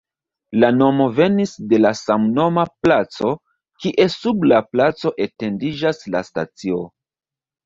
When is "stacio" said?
6.31-6.83